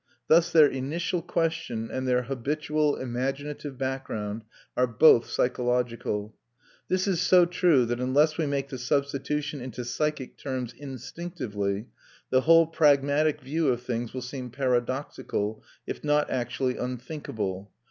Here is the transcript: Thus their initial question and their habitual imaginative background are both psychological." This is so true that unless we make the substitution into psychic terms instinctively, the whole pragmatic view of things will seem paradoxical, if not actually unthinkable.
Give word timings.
Thus 0.27 0.51
their 0.51 0.65
initial 0.65 1.21
question 1.21 1.91
and 1.91 2.07
their 2.07 2.23
habitual 2.23 2.95
imaginative 2.95 3.77
background 3.77 4.41
are 4.75 4.87
both 4.87 5.29
psychological." 5.29 6.33
This 6.87 7.07
is 7.07 7.21
so 7.21 7.45
true 7.45 7.85
that 7.85 7.99
unless 7.99 8.35
we 8.35 8.47
make 8.47 8.69
the 8.69 8.79
substitution 8.79 9.61
into 9.61 9.85
psychic 9.85 10.39
terms 10.39 10.73
instinctively, 10.73 11.85
the 12.31 12.41
whole 12.41 12.65
pragmatic 12.65 13.41
view 13.41 13.67
of 13.67 13.83
things 13.83 14.11
will 14.11 14.23
seem 14.23 14.49
paradoxical, 14.49 15.61
if 15.85 16.03
not 16.03 16.31
actually 16.31 16.77
unthinkable. 16.77 17.69